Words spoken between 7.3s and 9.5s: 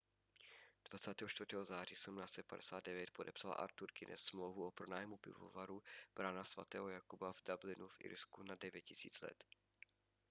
v dublinu v irsku na 9 000 let